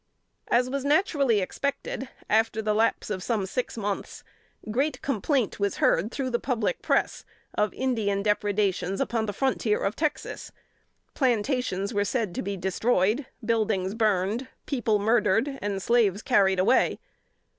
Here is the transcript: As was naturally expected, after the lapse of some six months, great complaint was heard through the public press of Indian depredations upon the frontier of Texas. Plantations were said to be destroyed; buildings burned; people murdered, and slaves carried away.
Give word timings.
As 0.47 0.67
was 0.67 0.83
naturally 0.83 1.41
expected, 1.41 2.09
after 2.27 2.59
the 2.59 2.73
lapse 2.73 3.11
of 3.11 3.21
some 3.21 3.45
six 3.45 3.77
months, 3.77 4.23
great 4.71 4.99
complaint 5.03 5.59
was 5.59 5.75
heard 5.77 6.11
through 6.11 6.31
the 6.31 6.39
public 6.39 6.81
press 6.81 7.23
of 7.53 7.71
Indian 7.75 8.23
depredations 8.23 8.99
upon 8.99 9.27
the 9.27 9.31
frontier 9.31 9.79
of 9.83 9.95
Texas. 9.95 10.51
Plantations 11.13 11.93
were 11.93 12.03
said 12.03 12.33
to 12.33 12.41
be 12.41 12.57
destroyed; 12.57 13.27
buildings 13.45 13.93
burned; 13.93 14.47
people 14.65 14.97
murdered, 14.97 15.59
and 15.61 15.83
slaves 15.83 16.23
carried 16.23 16.57
away. 16.57 16.99